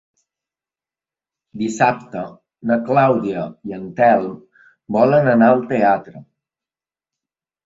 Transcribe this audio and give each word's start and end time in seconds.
Dissabte 1.61 2.23
na 2.71 2.77
Clàudia 2.87 3.43
i 3.73 3.77
en 3.77 3.85
Telm 4.01 4.33
volen 4.97 5.31
anar 5.37 5.53
al 5.53 5.63
teatre. 5.75 6.25